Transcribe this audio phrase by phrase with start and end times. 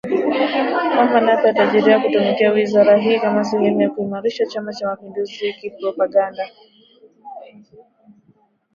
[0.93, 6.49] kwamba Nape atajaribu kutumia wizara hii kama sehemu ya kuiimarisha Chama cha mapinduzi kipropaganda